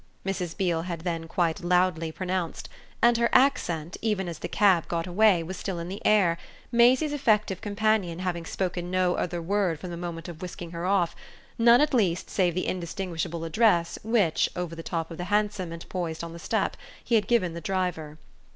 Mrs. 0.25 0.57
Beale 0.57 0.81
had 0.81 1.01
then 1.01 1.27
quite 1.27 1.63
loudly 1.63 2.11
pronounced; 2.11 2.67
and 3.03 3.17
her 3.19 3.29
accent, 3.33 3.97
even 4.01 4.27
as 4.27 4.39
the 4.39 4.47
cab 4.47 4.87
got 4.87 5.05
away, 5.05 5.43
was 5.43 5.57
still 5.57 5.77
in 5.77 5.89
the 5.89 6.03
air, 6.03 6.39
Maisie's 6.71 7.13
effective 7.13 7.61
companion 7.61 8.17
having 8.17 8.43
spoken 8.43 8.89
no 8.89 9.13
other 9.13 9.43
word 9.43 9.79
from 9.79 9.91
the 9.91 9.97
moment 9.97 10.27
of 10.27 10.41
whisking 10.41 10.71
her 10.71 10.87
off 10.87 11.15
none 11.59 11.81
at 11.81 11.93
least 11.93 12.31
save 12.31 12.55
the 12.55 12.65
indistinguishable 12.65 13.43
address 13.45 13.99
which, 14.03 14.49
over 14.55 14.75
the 14.75 14.81
top 14.81 15.11
of 15.11 15.19
the 15.19 15.25
hansom 15.25 15.71
and 15.71 15.87
poised 15.87 16.23
on 16.23 16.33
the 16.33 16.39
step, 16.39 16.75
he 17.03 17.13
had 17.13 17.27
given 17.27 17.53
the 17.53 17.61
driver. 17.61 18.17